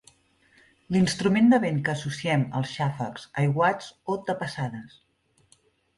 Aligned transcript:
L'instrument 0.93 1.51
de 1.51 1.59
vent 1.65 1.77
que 1.89 1.93
associem 1.93 2.45
als 2.61 2.73
xàfecs, 2.79 3.27
aiguats 3.43 3.93
o 4.15 4.19
tapassades. 4.31 5.01